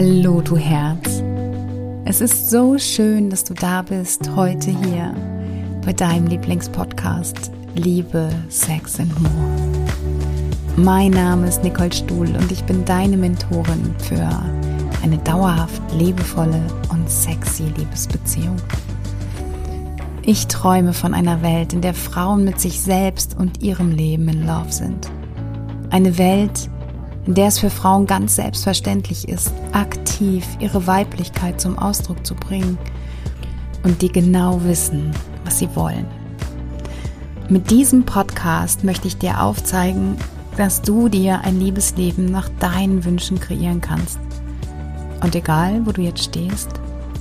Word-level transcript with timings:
Hallo, 0.00 0.40
du 0.40 0.56
Herz. 0.56 1.24
Es 2.04 2.20
ist 2.20 2.50
so 2.50 2.78
schön, 2.78 3.30
dass 3.30 3.42
du 3.42 3.52
da 3.52 3.82
bist 3.82 4.30
heute 4.36 4.70
hier 4.70 5.12
bei 5.84 5.92
deinem 5.92 6.28
Lieblingspodcast 6.28 7.50
Liebe, 7.74 8.30
Sex 8.48 9.00
and 9.00 9.12
More. 9.20 9.58
Mein 10.76 11.10
Name 11.10 11.48
ist 11.48 11.64
Nicole 11.64 11.92
Stuhl 11.92 12.28
und 12.28 12.52
ich 12.52 12.62
bin 12.62 12.84
deine 12.84 13.16
Mentorin 13.16 13.92
für 13.98 14.24
eine 15.02 15.18
dauerhaft 15.24 15.82
liebevolle 15.92 16.62
und 16.90 17.10
sexy 17.10 17.64
Liebesbeziehung. 17.76 18.58
Ich 20.22 20.46
träume 20.46 20.92
von 20.92 21.12
einer 21.12 21.42
Welt, 21.42 21.72
in 21.72 21.80
der 21.80 21.94
Frauen 21.94 22.44
mit 22.44 22.60
sich 22.60 22.80
selbst 22.80 23.36
und 23.36 23.64
ihrem 23.64 23.90
Leben 23.90 24.28
in 24.28 24.46
Love 24.46 24.70
sind. 24.70 25.10
Eine 25.90 26.18
Welt, 26.18 26.70
in 27.28 27.34
der 27.34 27.48
es 27.48 27.58
für 27.58 27.68
Frauen 27.68 28.06
ganz 28.06 28.36
selbstverständlich 28.36 29.28
ist, 29.28 29.52
aktiv 29.72 30.46
ihre 30.60 30.86
Weiblichkeit 30.86 31.60
zum 31.60 31.78
Ausdruck 31.78 32.24
zu 32.24 32.34
bringen 32.34 32.78
und 33.84 34.00
die 34.00 34.10
genau 34.10 34.64
wissen, 34.64 35.10
was 35.44 35.58
sie 35.58 35.68
wollen. 35.76 36.06
Mit 37.50 37.70
diesem 37.70 38.06
Podcast 38.06 38.82
möchte 38.82 39.08
ich 39.08 39.18
dir 39.18 39.42
aufzeigen, 39.42 40.16
dass 40.56 40.80
du 40.80 41.10
dir 41.10 41.42
ein 41.42 41.60
Liebesleben 41.60 42.24
nach 42.24 42.48
deinen 42.60 43.04
Wünschen 43.04 43.38
kreieren 43.38 43.82
kannst. 43.82 44.18
Und 45.22 45.34
egal, 45.34 45.84
wo 45.84 45.92
du 45.92 46.00
jetzt 46.00 46.24
stehst, 46.24 46.70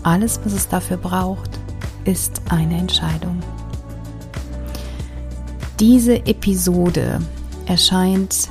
alles, 0.04 0.40
was 0.46 0.54
es 0.54 0.70
dafür 0.70 0.96
braucht, 0.96 1.50
ist 2.06 2.42
eine 2.48 2.78
Entscheidung. 2.78 3.42
Diese 5.82 6.26
Episode 6.26 7.20
erscheint 7.66 8.48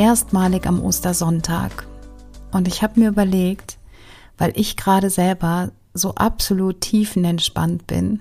erstmalig 0.00 0.66
am 0.66 0.82
Ostersonntag. 0.82 1.86
Und 2.52 2.66
ich 2.66 2.82
habe 2.82 2.98
mir 2.98 3.10
überlegt, 3.10 3.78
weil 4.38 4.52
ich 4.56 4.78
gerade 4.78 5.10
selber 5.10 5.72
so 5.92 6.14
absolut 6.14 6.80
tiefenentspannt 6.80 7.86
bin. 7.86 8.20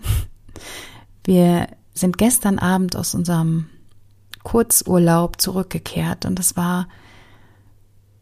Wir 1.24 1.68
sind 1.94 2.18
gestern 2.18 2.60
Abend 2.60 2.98
aus 2.98 3.16
unserem 3.16 3.68
Kurzurlaub 4.44 5.40
zurückgekehrt 5.40 6.26
und 6.26 6.40
es 6.40 6.58
war 6.58 6.88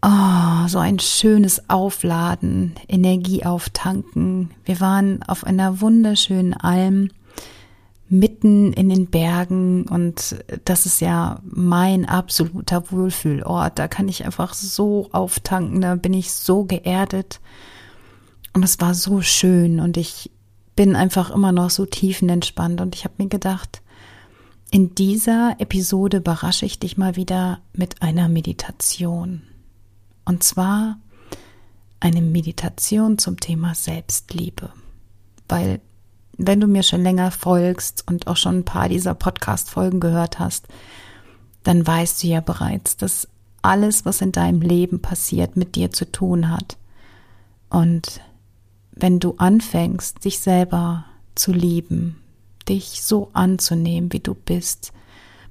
oh, 0.04 0.68
so 0.68 0.78
ein 0.80 1.00
schönes 1.00 1.70
Aufladen, 1.70 2.76
Energie 2.88 3.44
auftanken. 3.46 4.52
Wir 4.66 4.80
waren 4.80 5.24
auf 5.24 5.44
einer 5.44 5.82
wunderschönen 5.82 6.54
Alm 6.54 7.10
mitten 8.10 8.72
in 8.74 8.90
den 8.90 9.08
Bergen 9.08 9.84
und 9.88 10.38
das 10.66 10.86
ist 10.86 11.02
ja 11.02 11.42
mein 11.44 12.06
absoluter 12.06 12.92
Wohlfühlort. 12.92 13.78
Da 13.78 13.88
kann 13.88 14.08
ich 14.08 14.26
einfach 14.26 14.54
so 14.54 15.10
auftanken, 15.12 15.82
da 15.82 15.96
bin 15.96 16.14
ich 16.14 16.32
so 16.32 16.64
geerdet 16.64 17.42
und 18.54 18.64
es 18.64 18.80
war 18.80 18.94
so 18.94 19.22
schön 19.22 19.80
und 19.80 19.98
ich 19.98 20.32
bin 20.76 20.96
einfach 20.96 21.32
immer 21.32 21.52
noch 21.52 21.70
so 21.70 21.86
tiefenentspannt 21.86 22.80
und 22.82 22.96
ich 22.96 23.04
habe 23.04 23.16
mir 23.18 23.28
gedacht, 23.28 23.82
in 24.72 24.96
dieser 24.96 25.56
Episode 25.60 26.18
überrasche 26.18 26.66
ich 26.66 26.80
dich 26.80 26.98
mal 26.98 27.16
wieder 27.16 27.60
mit 27.74 28.02
einer 28.02 28.28
Meditation. 28.28 29.42
Und 30.26 30.44
zwar 30.44 30.98
eine 32.00 32.22
Meditation 32.22 33.18
zum 33.18 33.40
Thema 33.40 33.76
Selbstliebe. 33.76 34.72
Weil 35.48 35.80
wenn 36.38 36.60
du 36.60 36.68
mir 36.68 36.84
schon 36.84 37.04
länger 37.04 37.32
folgst 37.32 38.04
und 38.08 38.28
auch 38.28 38.38
schon 38.38 38.60
ein 38.60 38.66
paar 38.66 38.90
dieser 38.90 39.16
Podcast-Folgen 39.16 40.00
gehört 40.00 40.40
hast, 40.40 40.68
dann 41.64 41.86
weißt 41.86 42.24
du 42.24 42.28
ja 42.28 42.42
bereits, 42.42 42.96
dass 42.98 43.28
alles, 43.62 44.06
was 44.06 44.22
in 44.22 44.32
deinem 44.32 44.62
Leben 44.62 45.02
passiert, 45.02 45.58
mit 45.58 45.76
dir 45.76 45.92
zu 45.92 46.10
tun 46.10 46.50
hat. 46.50 46.78
Und 47.70 48.22
wenn 48.92 49.20
du 49.20 49.36
anfängst, 49.38 50.24
dich 50.24 50.40
selber 50.40 51.06
zu 51.36 51.52
lieben, 51.52 52.22
dich 52.70 53.04
so 53.04 53.30
anzunehmen, 53.34 54.14
wie 54.14 54.20
du 54.20 54.34
bist, 54.34 54.94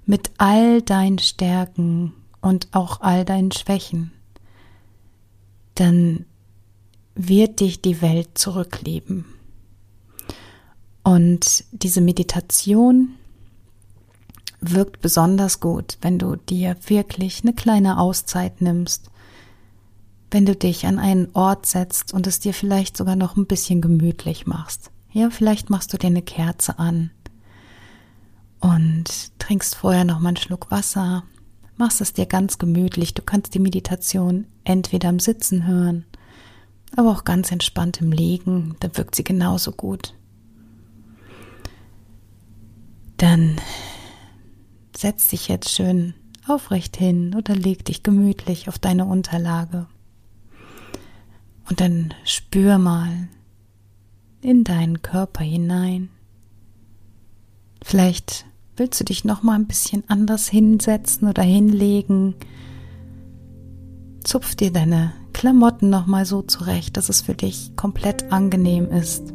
mit 0.07 0.31
all 0.39 0.83
deinen 0.83 1.19
Stärken 1.19 2.15
und 2.41 2.69
auch 2.73 3.01
all 3.01 3.25
deinen 3.25 3.53
Schwächen, 3.53 4.13
dann 5.75 6.25
wird 7.15 7.61
dich 7.61 7.83
die 7.83 8.01
Welt 8.03 8.39
zurücklieben. 8.39 9.25
Und 11.07 11.63
diese 11.71 12.01
Meditation 12.01 13.11
wirkt 14.61 15.01
besonders 15.01 15.61
gut, 15.61 15.99
wenn 16.01 16.19
du 16.19 16.35
dir 16.35 16.77
wirklich 16.89 17.45
eine 17.45 17.53
kleine 17.53 18.01
Auszeit 18.01 18.61
nimmst, 18.61 19.09
wenn 20.33 20.47
du 20.47 20.57
dich 20.57 20.85
an 20.85 20.99
einen 20.99 21.29
Ort 21.33 21.65
setzt 21.67 22.13
und 22.13 22.27
es 22.27 22.41
dir 22.41 22.53
vielleicht 22.53 22.97
sogar 22.97 23.15
noch 23.15 23.37
ein 23.37 23.47
bisschen 23.47 23.81
gemütlich 23.81 24.49
machst. 24.49 24.91
Ja, 25.13 25.31
vielleicht 25.31 25.71
machst 25.71 25.93
du 25.93 25.97
dir 25.97 26.09
eine 26.09 26.23
Kerze 26.23 26.81
an 26.81 27.13
und 28.59 29.39
trinkst 29.39 29.77
vorher 29.77 30.05
noch 30.05 30.19
mal 30.19 30.31
einen 30.31 30.39
Schluck 30.39 30.73
Wasser, 30.73 31.23
machst 31.77 32.01
es 32.01 32.15
dir 32.15 32.27
ganz 32.27 32.59
gemütlich. 32.59 33.15
Du 33.15 33.23
kannst 33.23 33.55
die 33.55 33.61
Meditation 33.61 34.49
entweder 34.65 35.11
im 35.11 35.21
Sitzen 35.21 35.69
hören, 35.69 36.05
aber 36.97 37.13
auch 37.13 37.23
ganz 37.23 37.53
entspannt 37.53 38.01
im 38.01 38.11
Liegen, 38.11 38.75
da 38.81 38.89
wirkt 38.97 39.15
sie 39.15 39.23
genauso 39.23 39.71
gut. 39.71 40.13
Dann 43.17 43.57
setz 44.97 45.29
dich 45.29 45.49
jetzt 45.49 45.71
schön 45.71 46.15
aufrecht 46.47 46.97
hin 46.97 47.35
oder 47.35 47.55
leg 47.55 47.85
dich 47.85 48.03
gemütlich 48.03 48.69
auf 48.69 48.79
deine 48.79 49.05
Unterlage. 49.05 49.87
Und 51.69 51.81
dann 51.81 52.15
spür 52.25 52.79
mal 52.79 53.29
in 54.41 54.63
deinen 54.65 55.03
Körper 55.03 55.43
hinein. 55.43 56.09
Vielleicht 57.83 58.47
willst 58.77 59.01
du 59.01 59.05
dich 59.05 59.25
noch 59.25 59.43
mal 59.43 59.55
ein 59.55 59.67
bisschen 59.67 60.05
anders 60.09 60.49
hinsetzen 60.49 61.29
oder 61.29 61.43
hinlegen. 61.43 62.35
Zupf 64.23 64.55
dir 64.55 64.73
deine 64.73 65.13
Klamotten 65.33 65.91
noch 65.91 66.07
mal 66.07 66.27
so 66.27 66.43
zurecht, 66.43 66.97
dass 66.97 67.09
es 67.09 67.23
für 67.23 67.35
dich 67.35 67.75
komplett 67.77 68.31
angenehm 68.33 68.91
ist. 68.91 69.33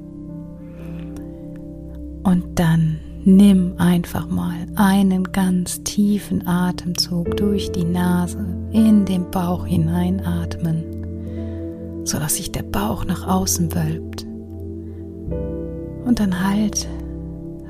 Und 2.23 2.45
dann 2.55 2.99
Nimm 3.23 3.75
einfach 3.77 4.27
mal 4.27 4.65
einen 4.75 5.31
ganz 5.31 5.83
tiefen 5.83 6.47
Atemzug 6.47 7.37
durch 7.37 7.71
die 7.71 7.83
Nase 7.83 8.43
in 8.71 9.05
den 9.05 9.29
Bauch 9.29 9.67
hineinatmen, 9.67 10.83
sodass 12.03 12.37
sich 12.37 12.51
der 12.51 12.63
Bauch 12.63 13.05
nach 13.05 13.27
außen 13.27 13.75
wölbt. 13.75 14.25
Und 16.03 16.19
dann 16.19 16.43
halt, 16.43 16.87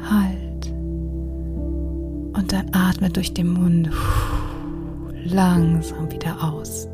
halt. 0.10 0.72
Und 2.34 2.54
dann 2.54 2.72
atme 2.72 3.10
durch 3.10 3.34
den 3.34 3.50
Mund 3.50 3.90
langsam 5.26 6.10
wieder 6.14 6.42
aus. 6.42 6.88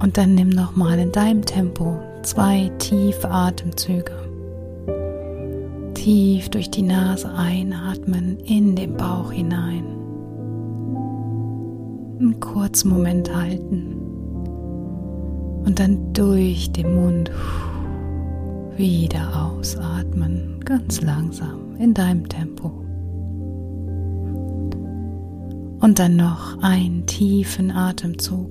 Und 0.00 0.18
dann 0.18 0.34
nimm 0.34 0.48
nochmal 0.48 0.98
in 0.98 1.12
deinem 1.12 1.44
Tempo 1.44 1.96
zwei 2.22 2.72
tiefe 2.78 3.30
Atemzüge 3.30 4.21
tief 6.02 6.48
durch 6.48 6.68
die 6.68 6.82
Nase 6.82 7.32
einatmen 7.32 8.40
in 8.40 8.74
den 8.74 8.96
Bauch 8.96 9.30
hinein. 9.30 9.84
Einen 12.18 12.40
kurzen 12.40 12.90
Moment 12.90 13.32
halten 13.32 13.94
und 15.64 15.78
dann 15.78 16.12
durch 16.12 16.72
den 16.72 16.96
Mund 16.96 17.30
wieder 18.76 19.46
ausatmen, 19.46 20.58
ganz 20.64 21.00
langsam 21.02 21.76
in 21.78 21.94
deinem 21.94 22.28
Tempo. 22.28 22.72
Und 25.78 26.00
dann 26.00 26.16
noch 26.16 26.60
einen 26.62 27.06
tiefen 27.06 27.70
Atemzug 27.70 28.50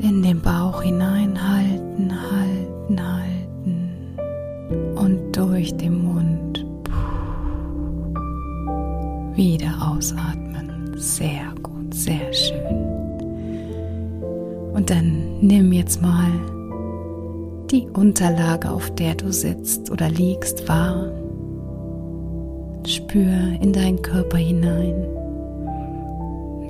in 0.00 0.22
den 0.22 0.40
Bauch 0.40 0.80
hinein 0.80 1.36
halten, 1.38 2.10
halten, 2.30 3.33
durch 5.54 5.76
den 5.76 6.02
Mund 6.02 6.66
wieder 9.36 9.72
ausatmen. 9.88 10.96
Sehr 10.96 11.54
gut, 11.62 11.94
sehr 11.94 12.32
schön. 12.32 12.74
Und 14.72 14.90
dann 14.90 15.38
nimm 15.40 15.72
jetzt 15.72 16.02
mal 16.02 16.32
die 17.70 17.86
Unterlage, 17.90 18.68
auf 18.68 18.92
der 18.96 19.14
du 19.14 19.32
sitzt 19.32 19.92
oder 19.92 20.10
liegst, 20.10 20.68
wahr. 20.68 21.06
Spür 22.84 23.52
in 23.62 23.72
deinen 23.72 24.02
Körper 24.02 24.38
hinein. 24.38 25.06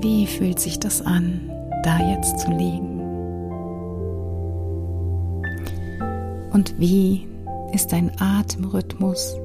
Wie 0.02 0.26
fühlt 0.26 0.60
sich 0.60 0.78
das 0.78 1.00
an, 1.00 1.50
da 1.84 1.98
jetzt 2.10 2.38
zu 2.40 2.50
liegen? 2.50 3.00
Und 6.52 6.78
wie 6.78 7.26
ist 7.74 7.92
dein 7.92 8.12
Atemrhythmus, 8.20 9.36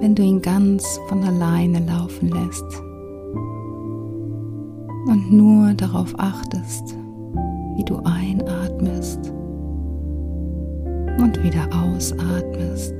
wenn 0.00 0.14
du 0.14 0.22
ihn 0.22 0.42
ganz 0.42 1.00
von 1.08 1.24
alleine 1.24 1.80
laufen 1.80 2.28
lässt. 2.28 2.82
und 5.08 5.32
nur 5.32 5.72
darauf 5.72 6.14
achtest, 6.18 6.96
wie 7.76 7.84
du 7.84 7.98
einatmest 8.04 9.32
und 11.18 11.42
wieder 11.42 11.66
ausatmest. 11.72 12.94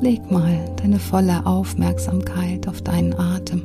Leg 0.00 0.30
mal 0.30 0.58
deine 0.76 0.98
volle 0.98 1.44
Aufmerksamkeit 1.44 2.68
auf 2.68 2.80
deinen 2.82 3.14
Atem. 3.14 3.62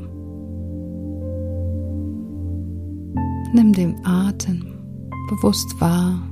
Nimm 3.54 3.74
den 3.74 3.96
Atem 4.06 4.66
bewusst 5.30 5.80
wahr. 5.80 6.29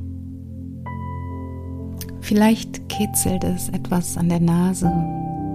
Vielleicht 2.28 2.90
kitzelt 2.90 3.46
es 3.46 3.70
etwas 3.70 4.18
an 4.18 4.28
der 4.28 4.42
Nase, 4.42 4.92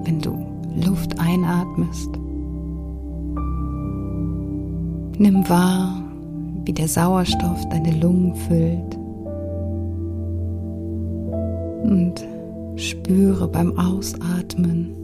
wenn 0.05 0.23
du 0.23 0.39
Luft 0.75 1.21
einatmest. 1.21 2.09
Nimm 5.19 5.47
wahr, 5.51 6.03
wie 6.65 6.73
der 6.73 6.89
Sauerstoff 6.89 7.69
deine 7.69 7.91
Lungen 8.01 8.35
füllt. 8.35 8.97
Und 11.85 12.27
spüre 12.81 13.49
beim 13.49 13.79
Ausatmen, 13.79 14.95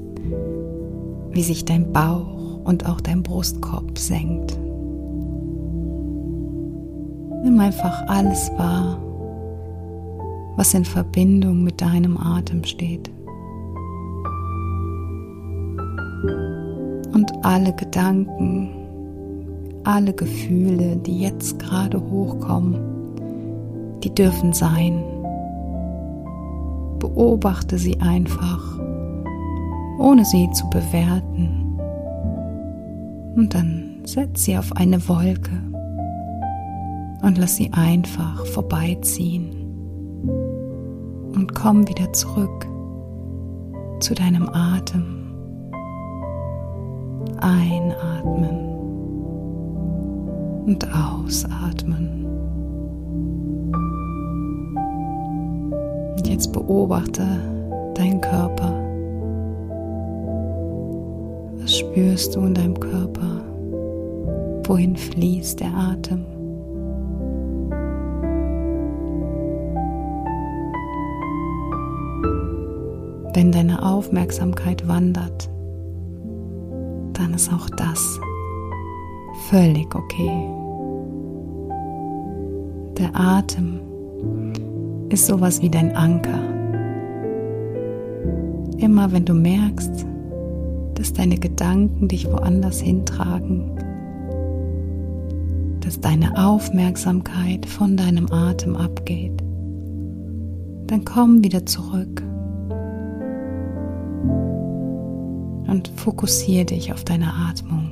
wie 1.32 1.42
sich 1.42 1.66
dein 1.66 1.92
Bauch 1.92 2.64
und 2.64 2.88
auch 2.88 3.02
dein 3.02 3.22
Brustkorb 3.22 3.98
senkt. 3.98 4.58
Nimm 7.44 7.60
einfach 7.60 8.08
alles 8.08 8.50
wahr, 8.56 8.98
was 10.58 10.74
in 10.74 10.84
Verbindung 10.84 11.62
mit 11.62 11.80
deinem 11.80 12.18
Atem 12.18 12.64
steht. 12.64 13.08
Und 17.14 17.32
alle 17.42 17.72
Gedanken, 17.76 18.70
alle 19.84 20.12
Gefühle, 20.12 20.96
die 20.96 21.20
jetzt 21.20 21.60
gerade 21.60 22.00
hochkommen, 22.10 22.76
die 24.02 24.12
dürfen 24.12 24.52
sein. 24.52 25.04
Beobachte 26.98 27.78
sie 27.78 28.00
einfach, 28.00 28.80
ohne 30.00 30.24
sie 30.24 30.50
zu 30.50 30.68
bewerten. 30.70 31.78
Und 33.36 33.54
dann 33.54 34.00
setz 34.04 34.44
sie 34.44 34.58
auf 34.58 34.72
eine 34.72 35.08
Wolke 35.08 35.62
und 37.22 37.38
lass 37.38 37.54
sie 37.54 37.72
einfach 37.72 38.44
vorbeiziehen. 38.46 39.57
Und 41.38 41.54
komm 41.54 41.86
wieder 41.86 42.12
zurück 42.12 42.66
zu 44.00 44.12
deinem 44.12 44.48
Atem. 44.48 45.04
Einatmen 47.40 48.58
und 50.66 50.84
ausatmen. 50.92 52.26
Und 56.16 56.26
jetzt 56.26 56.52
beobachte 56.52 57.24
deinen 57.94 58.20
Körper. 58.20 58.74
Was 61.60 61.78
spürst 61.78 62.34
du 62.34 62.40
in 62.40 62.54
deinem 62.54 62.80
Körper? 62.80 63.44
Wohin 64.64 64.96
fließt 64.96 65.60
der 65.60 65.72
Atem? 65.72 66.37
Aufmerksamkeit 74.08 74.88
wandert, 74.88 75.50
dann 77.12 77.34
ist 77.34 77.52
auch 77.52 77.68
das 77.68 78.18
völlig 79.50 79.94
okay. 79.94 80.48
Der 82.96 83.10
Atem 83.14 83.80
ist 85.10 85.26
sowas 85.26 85.60
wie 85.60 85.68
dein 85.68 85.94
Anker. 85.94 86.38
Immer 88.78 89.12
wenn 89.12 89.26
du 89.26 89.34
merkst, 89.34 90.06
dass 90.94 91.12
deine 91.12 91.36
Gedanken 91.36 92.08
dich 92.08 92.26
woanders 92.32 92.80
hintragen, 92.80 93.72
dass 95.80 96.00
deine 96.00 96.34
Aufmerksamkeit 96.42 97.66
von 97.66 97.98
deinem 97.98 98.32
Atem 98.32 98.74
abgeht, 98.74 99.42
dann 100.86 101.04
komm 101.04 101.44
wieder 101.44 101.66
zurück 101.66 102.22
und 105.68 105.88
fokussiere 105.96 106.64
dich 106.64 106.92
auf 106.92 107.04
deine 107.04 107.32
Atmung. 107.32 107.90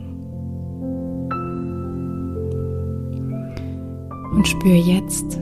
Und 4.34 4.48
spür 4.48 4.74
jetzt 4.74 5.38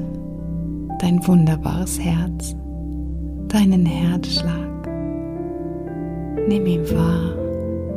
dein 1.01 1.27
wunderbares 1.27 1.99
Herz, 1.99 2.55
deinen 3.49 3.87
Herzschlag. 3.87 4.89
Nimm 6.49 6.67
ihn 6.67 6.85
wahr, 6.91 7.35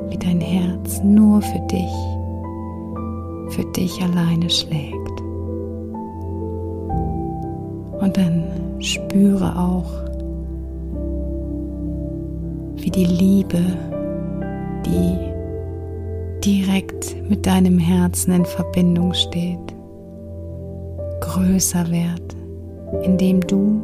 wie 0.09 0.17
dein 0.17 0.39
Herz 0.39 1.01
nur 1.03 1.41
für 1.41 1.59
dich, 1.71 1.93
für 3.49 3.65
dich 3.75 4.01
alleine 4.01 4.49
schlägt. 4.49 5.21
Und 7.99 8.15
dann 8.15 8.43
spüre 8.79 9.57
auch, 9.57 9.91
wie 12.75 12.91
die 12.91 13.05
Liebe 13.05 13.96
die 14.87 15.17
direkt 16.43 17.15
mit 17.29 17.45
deinem 17.45 17.77
Herzen 17.77 18.31
in 18.31 18.45
Verbindung 18.45 19.13
steht, 19.13 19.59
größer 21.21 21.85
wird, 21.89 22.35
indem 23.03 23.41
du 23.41 23.81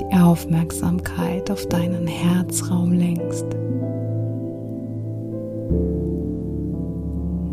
die 0.00 0.16
Aufmerksamkeit 0.16 1.50
auf 1.50 1.66
deinen 1.68 2.06
Herzraum 2.06 2.92
lenkst. 2.92 3.46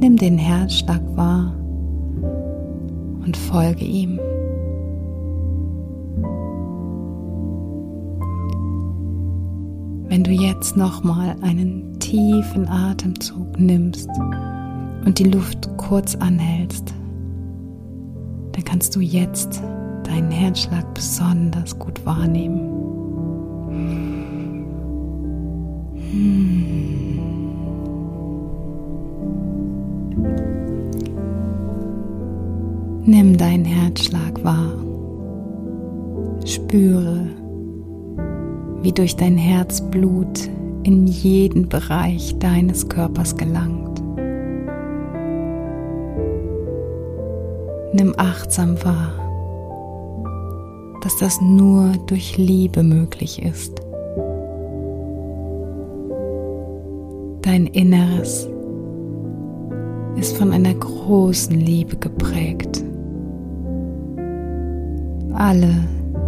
Nimm 0.01 0.17
den 0.17 0.37
Herzschlag 0.37 1.01
wahr 1.15 1.53
und 3.23 3.37
folge 3.37 3.85
ihm. 3.85 4.19
Wenn 10.09 10.23
du 10.25 10.31
jetzt 10.31 10.75
nochmal 10.75 11.35
einen 11.41 11.90
tiefen 12.11 12.67
Atemzug 12.67 13.57
nimmst 13.57 14.09
und 15.05 15.17
die 15.17 15.29
Luft 15.29 15.69
kurz 15.77 16.13
anhältst, 16.15 16.93
dann 18.51 18.63
kannst 18.65 18.97
du 18.97 18.99
jetzt 18.99 19.63
deinen 20.03 20.29
Herzschlag 20.29 20.93
besonders 20.93 21.79
gut 21.79 22.05
wahrnehmen. 22.05 22.67
Nimm 33.05 33.37
deinen 33.37 33.63
Herzschlag 33.63 34.43
wahr. 34.43 34.73
Spüre, 36.45 37.25
wie 38.81 38.91
durch 38.91 39.15
dein 39.15 39.37
Herzblut 39.37 40.49
in 40.83 41.07
jeden 41.07 41.69
Bereich 41.69 42.37
deines 42.39 42.89
Körpers 42.89 43.35
gelangt. 43.35 44.01
Nimm 47.93 48.13
achtsam 48.17 48.77
wahr, 48.83 49.11
dass 51.01 51.17
das 51.17 51.41
nur 51.41 51.91
durch 52.07 52.37
Liebe 52.37 52.83
möglich 52.83 53.41
ist. 53.43 53.81
Dein 57.41 57.67
Inneres 57.67 58.47
ist 60.15 60.37
von 60.37 60.51
einer 60.51 60.73
großen 60.73 61.59
Liebe 61.59 61.97
geprägt. 61.97 62.83
Alle 65.33 65.73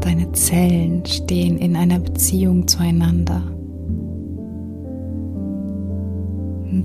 deine 0.02 0.32
Zellen 0.34 1.06
stehen 1.06 1.58
in 1.58 1.76
einer 1.76 2.00
Beziehung 2.00 2.68
zueinander. 2.68 3.53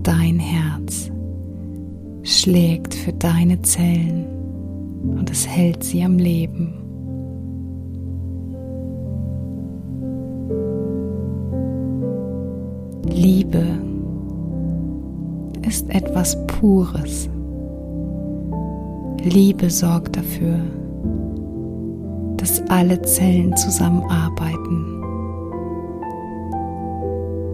Dein 0.08 0.38
Herz 0.38 1.10
schlägt 2.22 2.94
für 2.94 3.12
deine 3.12 3.60
Zellen 3.60 4.24
und 5.02 5.30
es 5.30 5.46
hält 5.46 5.84
sie 5.84 6.02
am 6.02 6.16
Leben. 6.16 6.72
Liebe 13.10 13.66
ist 15.66 15.90
etwas 15.90 16.38
Pures. 16.46 17.28
Liebe 19.24 19.68
sorgt 19.68 20.16
dafür, 20.16 20.58
dass 22.38 22.62
alle 22.70 23.02
Zellen 23.02 23.54
zusammenarbeiten 23.58 25.02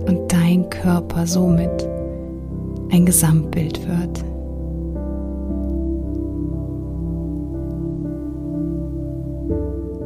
und 0.06 0.32
dein 0.32 0.70
Körper 0.70 1.26
somit 1.26 1.93
ein 2.90 3.06
Gesamtbild 3.06 3.86
wird. 3.88 4.24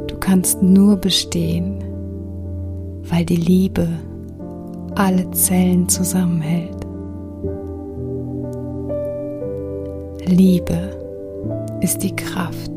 Du 0.09 0.17
kannst 0.19 0.63
nur 0.63 0.97
bestehen, 0.97 1.83
weil 3.09 3.25
die 3.25 3.37
Liebe 3.37 3.89
alle 4.95 5.31
Zellen 5.31 5.89
zusammenhält. 5.89 6.77
Liebe 10.27 10.91
ist 11.81 12.03
die 12.03 12.15
Kraft, 12.15 12.73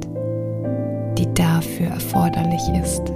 die 1.17 1.27
dafür 1.33 1.87
erforderlich 1.87 2.61
ist. 2.81 3.11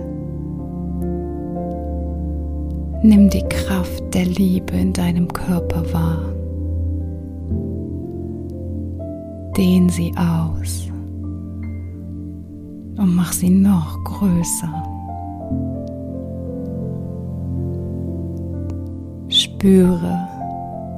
Nimm 3.01 3.29
die 3.29 3.43
Kraft 3.43 4.03
der 4.13 4.25
Liebe 4.25 4.75
in 4.75 4.91
deinem 4.91 5.31
Körper 5.31 5.83
wahr. 5.93 6.34
Dehn 9.57 9.87
sie 9.87 10.13
aus 10.17 10.89
und 12.97 13.15
mach 13.15 13.31
sie 13.31 13.49
noch 13.49 14.03
größer. 14.03 14.83
Spüre, 19.29 20.27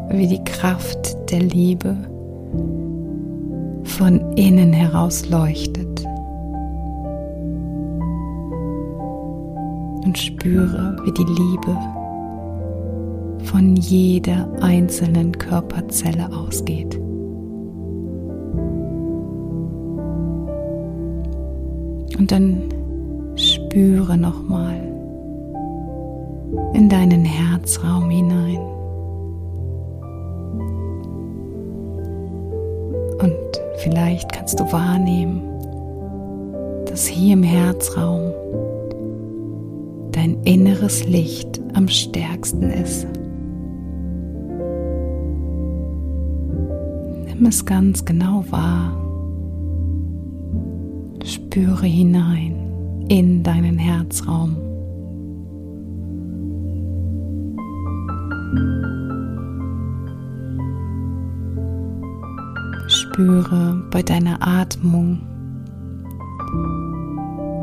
wie 0.09 0.27
die 0.27 0.43
Kraft 0.43 1.15
der 1.31 1.41
Liebe 1.41 1.95
von 3.83 4.19
innen 4.35 4.73
heraus 4.73 5.29
leuchtet. 5.29 6.05
Und 10.03 10.17
spüre, 10.17 10.97
wie 11.03 11.11
die 11.11 11.25
Liebe 11.25 11.77
von 13.43 13.75
jeder 13.75 14.49
einzelnen 14.61 15.31
Körperzelle 15.37 16.29
ausgeht. 16.35 16.99
Und 22.17 22.31
dann 22.31 22.63
spüre 23.35 24.17
nochmal 24.17 24.81
in 26.73 26.89
deinen 26.89 27.25
Herzraum 27.25 28.09
hinein. 28.09 28.67
Vielleicht 33.89 34.33
kannst 34.33 34.59
du 34.59 34.69
wahrnehmen, 34.71 35.41
dass 36.87 37.05
hier 37.05 37.33
im 37.33 37.43
Herzraum 37.43 38.33
dein 40.11 40.43
inneres 40.43 41.05
Licht 41.05 41.61
am 41.73 41.87
stärksten 41.87 42.69
ist. 42.69 43.07
Nimm 47.27 47.45
es 47.45 47.65
ganz 47.65 48.03
genau 48.03 48.43
wahr. 48.49 49.06
Spüre 51.27 51.85
hinein 51.85 52.55
in 53.09 53.43
deinen 53.43 53.77
Herzraum. 53.77 54.55
Spüre 62.87 63.83
bei 63.91 64.01
deiner 64.01 64.37
Atmung, 64.39 65.19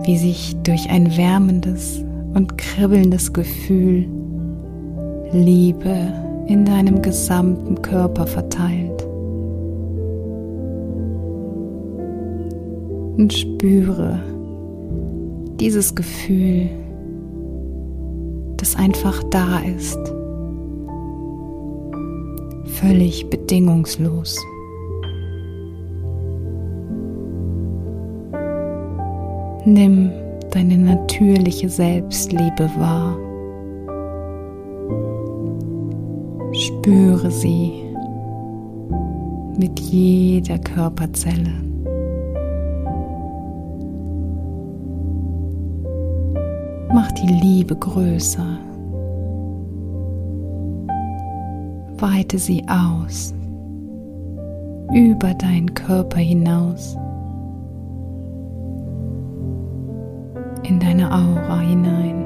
wie 0.05 0.19
sich 0.19 0.55
durch 0.63 0.91
ein 0.91 1.17
wärmendes 1.17 2.05
und 2.35 2.59
kribbelndes 2.59 3.33
Gefühl 3.33 4.07
Liebe 5.33 6.13
in 6.49 6.67
deinem 6.67 7.01
gesamten 7.01 7.81
Körper 7.81 8.27
verteilt. 8.27 9.04
Und 13.17 13.33
spüre 13.33 14.21
dieses 15.61 15.95
Gefühl, 15.95 16.69
das 18.57 18.77
einfach 18.77 19.23
da 19.31 19.61
ist, 19.61 19.99
völlig 22.81 23.29
bedingungslos. 23.31 24.39
Nimm 29.65 30.11
deine 30.51 30.77
natürliche 30.77 31.69
Selbstliebe 31.69 32.69
wahr. 32.77 33.17
Spüre 36.53 37.31
sie 37.31 37.73
mit 39.59 39.81
jeder 39.81 40.59
Körperzelle. 40.59 41.74
Mach 46.95 47.13
die 47.13 47.27
Liebe 47.27 47.77
größer. 47.77 48.59
Weite 51.99 52.39
sie 52.39 52.65
aus 52.69 53.35
über 54.93 55.35
deinen 55.35 55.75
Körper 55.75 56.19
hinaus. 56.19 56.97
in 60.69 60.81
deine 60.81 61.11
Aura 61.11 61.61
hinein. 61.61 62.25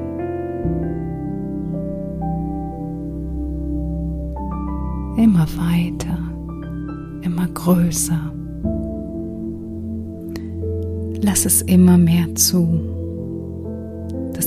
Immer 5.17 5.47
weiter, 5.57 6.19
immer 7.23 7.49
größer. 7.49 8.33
Lass 11.21 11.45
es 11.45 11.63
immer 11.63 11.99
mehr 11.99 12.33
zu, 12.37 12.81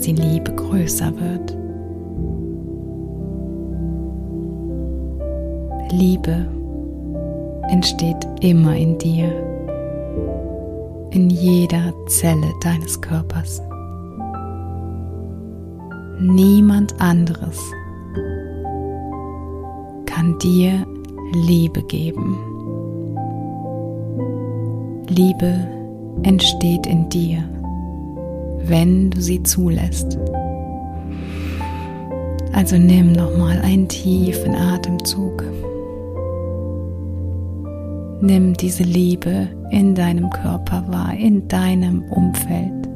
dass 0.02 0.08
die 0.08 0.14
Liebe 0.14 0.52
größer 0.56 1.12
wird. 1.20 1.56
Liebe 5.92 6.48
entsteht 7.70 8.28
immer 8.42 8.76
in 8.76 8.98
dir, 8.98 9.30
in 11.12 11.30
jeder 11.30 11.94
Zelle 12.08 12.48
deines 12.64 13.00
Körpers 13.00 13.62
niemand 16.20 17.00
anderes 17.00 17.60
kann 20.08 20.38
dir 20.40 20.84
Liebe 21.46 21.84
geben. 21.84 22.38
Liebe 25.10 25.68
entsteht 26.24 26.88
in 26.88 27.08
dir, 27.10 27.44
wenn 28.66 29.12
du 29.12 29.22
sie 29.22 29.44
zulässt. 29.44 30.18
Also 32.54 32.78
nimm 32.78 33.14
nochmal 33.14 33.60
einen 33.62 33.88
tiefen 33.88 34.56
Atemzug. 34.56 35.44
Nimm 38.22 38.54
diese 38.54 38.84
Liebe 38.84 39.48
in 39.72 39.96
deinem 39.96 40.30
Körper 40.30 40.84
wahr, 40.90 41.14
in 41.18 41.48
deinem 41.48 42.04
Umfeld. 42.04 42.88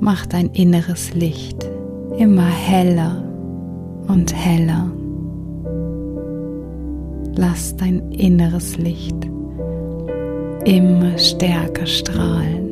Mach 0.00 0.26
dein 0.26 0.50
inneres 0.50 1.14
Licht 1.14 1.68
immer 2.18 2.46
heller 2.46 3.22
und 4.08 4.34
heller. 4.34 4.90
Lass 7.36 7.76
dein 7.76 8.10
inneres 8.10 8.76
Licht 8.78 9.28
immer 10.68 11.16
stärker 11.16 11.86
strahlen. 11.86 12.68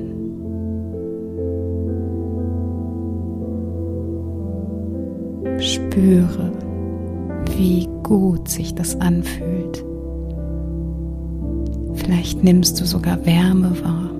Spüre, 5.58 6.52
wie 7.56 7.88
gut 8.02 8.48
sich 8.48 8.74
das 8.74 9.00
anfühlt. 9.00 9.82
Vielleicht 11.94 12.44
nimmst 12.44 12.78
du 12.80 12.84
sogar 12.84 13.24
Wärme 13.24 13.72
wahr. 13.82 14.10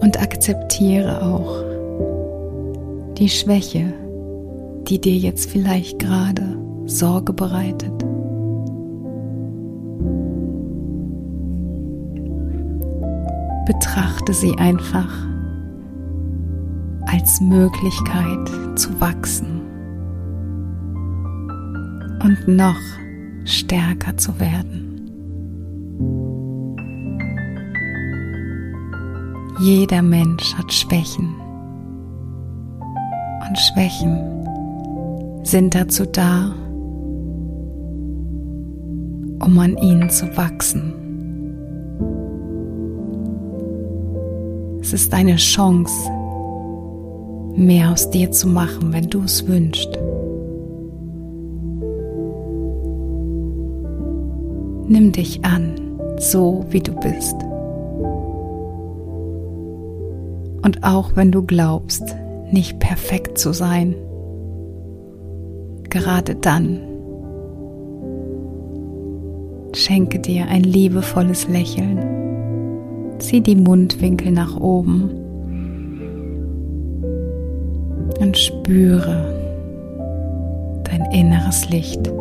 Und 0.00 0.22
akzeptiere 0.22 1.20
auch 1.20 1.64
die 3.18 3.28
Schwäche, 3.28 3.92
die 4.88 5.00
dir 5.00 5.16
jetzt 5.16 5.50
vielleicht 5.50 5.98
gerade 5.98 6.58
Sorge 6.86 7.32
bereitet. 7.32 7.92
Betrachte 13.66 14.34
sie 14.34 14.56
einfach 14.58 15.10
als 17.06 17.40
Möglichkeit 17.40 18.78
zu 18.78 19.00
wachsen 19.00 19.62
und 22.22 22.48
noch 22.48 22.80
stärker 23.44 24.16
zu 24.16 24.38
werden. 24.38 24.80
Jeder 29.60 30.02
Mensch 30.02 30.54
hat 30.54 30.72
Schwächen. 30.72 31.34
Und 33.48 33.58
Schwächen 33.58 34.18
sind 35.44 35.74
dazu 35.74 36.04
da, 36.06 36.54
um 39.44 39.58
an 39.58 39.76
ihnen 39.76 40.08
zu 40.08 40.26
wachsen. 40.36 40.94
Es 44.80 44.92
ist 44.92 45.12
eine 45.14 45.36
Chance, 45.36 45.92
mehr 47.56 47.92
aus 47.92 48.10
dir 48.10 48.30
zu 48.30 48.48
machen, 48.48 48.92
wenn 48.92 49.08
du 49.08 49.22
es 49.22 49.46
wünschst. 49.46 49.98
Nimm 54.86 55.12
dich 55.12 55.44
an, 55.44 55.72
so 56.18 56.64
wie 56.70 56.80
du 56.80 56.92
bist. 56.92 57.36
Und 60.62 60.82
auch 60.82 61.14
wenn 61.14 61.30
du 61.30 61.42
glaubst, 61.42 62.02
nicht 62.50 62.78
perfekt 62.78 63.38
zu 63.38 63.52
sein, 63.52 63.94
gerade 65.94 66.34
dann 66.34 66.80
schenke 69.74 70.18
dir 70.18 70.46
ein 70.48 70.64
liebevolles 70.64 71.48
Lächeln. 71.48 71.98
Zieh 73.18 73.40
die 73.40 73.54
Mundwinkel 73.54 74.32
nach 74.32 74.56
oben 74.56 75.10
und 78.20 78.36
spüre 78.36 79.24
dein 80.84 81.04
inneres 81.12 81.70
Licht. 81.70 82.12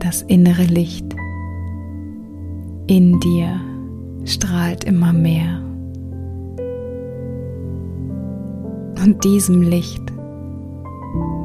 Das 0.00 0.20
innere 0.22 0.64
Licht 0.64 1.16
in 2.86 3.18
dir 3.20 3.60
strahlt 4.24 4.84
immer 4.84 5.14
mehr. 5.14 5.67
Und 9.02 9.22
diesem 9.24 9.62
Licht 9.62 10.02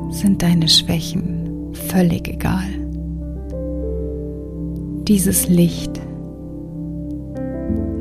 sind 0.10 0.42
deine 0.42 0.68
Schwächen 0.68 1.72
völlig 1.74 2.28
egal. 2.28 2.66
Dieses 5.08 5.48
Licht 5.50 6.02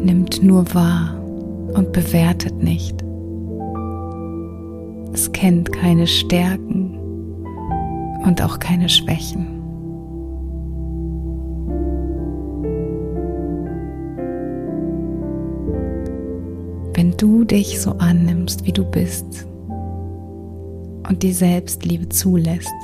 nimmt 0.02 0.42
nur 0.42 0.74
wahr 0.74 1.20
und 1.74 1.92
bewertet 1.92 2.62
nicht. 2.62 3.02
Es 5.12 5.30
kennt 5.32 5.72
keine 5.72 6.06
Stärken 6.06 6.98
und 8.24 8.40
auch 8.42 8.58
keine 8.58 8.88
Schwächen. 8.88 9.61
Du 17.22 17.44
dich 17.44 17.80
so 17.80 17.92
annimmst, 17.98 18.66
wie 18.66 18.72
du 18.72 18.84
bist 18.84 19.46
und 21.08 21.22
die 21.22 21.32
Selbstliebe 21.32 22.08
zulässt, 22.08 22.74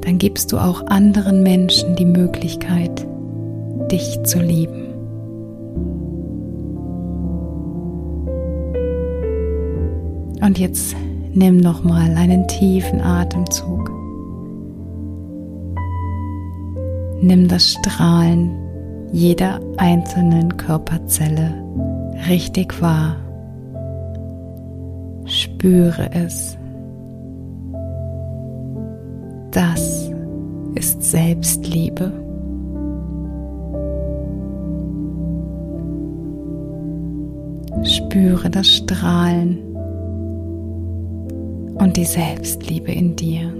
dann 0.00 0.18
gibst 0.18 0.50
du 0.50 0.58
auch 0.58 0.84
anderen 0.88 1.44
Menschen 1.44 1.94
die 1.94 2.04
Möglichkeit, 2.04 3.06
dich 3.92 4.20
zu 4.24 4.40
lieben. 4.40 4.88
Und 10.42 10.58
jetzt 10.58 10.96
nimm 11.32 11.58
noch 11.58 11.84
mal 11.84 12.16
einen 12.16 12.48
tiefen 12.48 13.00
Atemzug. 13.00 13.88
Nimm 17.20 17.46
das 17.46 17.74
Strahlen 17.74 18.69
jeder 19.12 19.60
einzelnen 19.76 20.56
Körperzelle 20.56 21.52
richtig 22.28 22.80
wahr. 22.80 23.16
Spüre 25.24 26.10
es. 26.12 26.56
Das 29.50 30.10
ist 30.74 31.02
Selbstliebe. 31.02 32.12
Spüre 37.82 38.50
das 38.50 38.68
Strahlen 38.68 39.58
und 41.74 41.96
die 41.96 42.04
Selbstliebe 42.04 42.92
in 42.92 43.16
dir. 43.16 43.59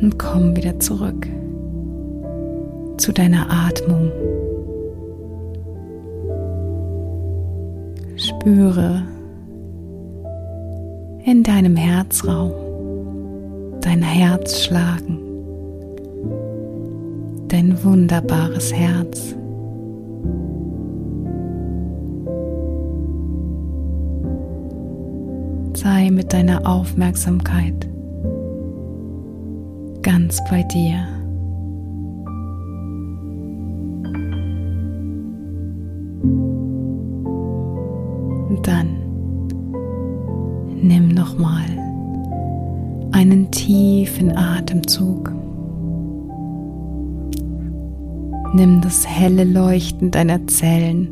Und 0.00 0.18
komm 0.18 0.54
wieder 0.56 0.78
zurück 0.78 1.26
zu 2.98 3.12
deiner 3.12 3.46
Atmung. 3.50 4.10
Spüre 8.16 9.02
in 11.24 11.42
deinem 11.42 11.76
Herzraum 11.76 12.52
dein 13.80 14.02
Herz 14.02 14.64
schlagen, 14.64 15.18
dein 17.48 17.82
wunderbares 17.82 18.72
Herz. 18.72 19.34
Sei 25.74 26.10
mit 26.10 26.32
deiner 26.32 26.66
Aufmerksamkeit 26.66 27.88
ganz 30.28 30.44
bei 30.50 30.62
dir. 30.62 31.06
Dann 38.62 38.88
nimm 40.82 41.08
nochmal 41.08 41.64
einen 43.12 43.50
tiefen 43.50 44.36
Atemzug. 44.36 45.32
Nimm 48.52 48.82
das 48.82 49.08
helle 49.08 49.44
Leuchten 49.44 50.10
deiner 50.10 50.46
Zellen 50.46 51.08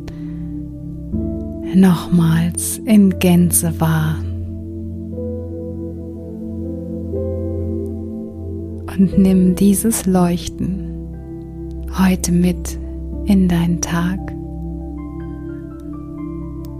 nochmals 1.73 2.77
in 2.85 3.17
Gänze 3.17 3.79
wahr. 3.79 4.17
Und 8.97 9.17
nimm 9.17 9.55
dieses 9.55 10.05
Leuchten 10.05 10.87
heute 11.99 12.31
mit 12.31 12.79
in 13.25 13.47
deinen 13.47 13.79
Tag 13.79 14.19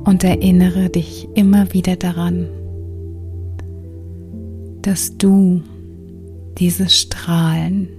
und 0.05 0.23
erinnere 0.23 0.89
dich 0.89 1.27
immer 1.35 1.73
wieder 1.73 1.95
daran, 1.95 2.47
dass 4.81 5.17
du 5.17 5.61
dieses 6.57 6.99
Strahlen 6.99 7.89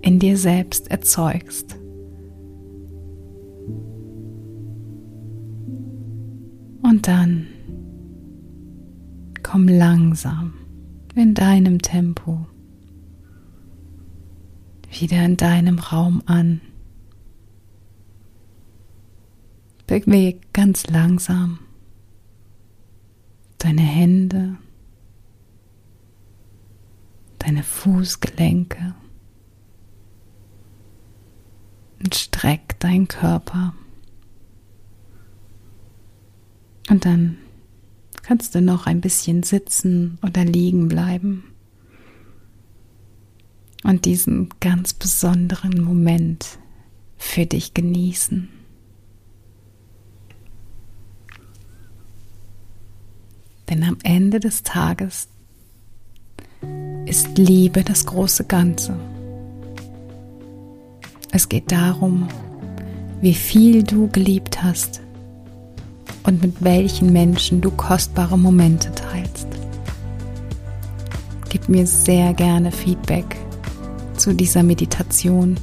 in 0.00 0.18
dir 0.18 0.38
selbst 0.38 0.90
erzeugst. 0.90 1.76
Und 6.82 7.06
dann 7.06 7.48
komm 9.42 9.68
langsam 9.68 10.54
in 11.14 11.34
deinem 11.34 11.82
Tempo 11.82 12.46
wieder 15.00 15.24
in 15.24 15.36
deinem 15.36 15.78
Raum 15.78 16.22
an. 16.26 16.60
Bewege 19.86 20.40
ganz 20.52 20.86
langsam 20.86 21.58
deine 23.58 23.82
Hände, 23.82 24.56
deine 27.38 27.62
Fußgelenke 27.62 28.94
und 32.02 32.14
streck 32.14 32.78
deinen 32.80 33.06
Körper. 33.08 33.74
Und 36.90 37.04
dann 37.04 37.38
kannst 38.22 38.54
du 38.54 38.60
noch 38.60 38.86
ein 38.86 39.00
bisschen 39.00 39.42
sitzen 39.42 40.18
oder 40.22 40.44
liegen 40.44 40.88
bleiben 40.88 41.51
und 43.84 44.04
diesen 44.04 44.48
ganz 44.60 44.94
besonderen 44.94 45.82
Moment 45.82 46.58
für 47.16 47.46
dich 47.46 47.74
genießen. 47.74 48.48
Denn 53.68 53.84
am 53.84 53.96
Ende 54.02 54.38
des 54.38 54.62
Tages 54.62 55.28
ist 57.06 57.38
Liebe 57.38 57.82
das 57.82 58.06
große 58.06 58.44
Ganze. 58.44 58.98
Es 61.30 61.48
geht 61.48 61.72
darum, 61.72 62.28
wie 63.22 63.34
viel 63.34 63.82
du 63.82 64.08
geliebt 64.08 64.62
hast 64.62 65.00
und 66.24 66.42
mit 66.42 66.62
welchen 66.62 67.12
Menschen 67.12 67.60
du 67.60 67.70
kostbare 67.70 68.38
Momente 68.38 68.92
teilst. 68.94 69.46
Gib 71.48 71.68
mir 71.68 71.86
sehr 71.86 72.34
gerne 72.34 72.70
Feedback 72.70 73.36
zu 74.22 74.32
dieser 74.32 74.62
Meditation. 74.62 75.56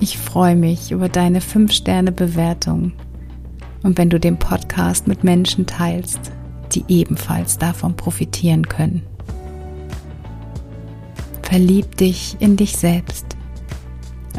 Ich 0.00 0.18
freue 0.18 0.56
mich 0.56 0.90
über 0.90 1.08
deine 1.08 1.38
5-Sterne-Bewertung 1.38 2.94
und 3.84 3.96
wenn 3.96 4.10
du 4.10 4.18
den 4.18 4.40
Podcast 4.40 5.06
mit 5.06 5.22
Menschen 5.22 5.66
teilst, 5.66 6.32
die 6.72 6.84
ebenfalls 6.88 7.58
davon 7.58 7.96
profitieren 7.96 8.66
können. 8.68 9.04
Verlieb 11.42 11.96
dich 11.96 12.36
in 12.40 12.56
dich 12.56 12.76
selbst 12.76 13.36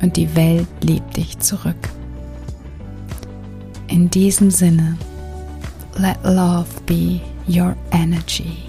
und 0.01 0.17
die 0.17 0.35
Welt 0.35 0.67
liebt 0.81 1.15
dich 1.15 1.39
zurück. 1.39 1.89
In 3.87 4.09
diesem 4.09 4.51
Sinne, 4.51 4.97
let 5.97 6.17
love 6.25 6.67
be 6.85 7.21
your 7.47 7.77
energy. 7.91 8.68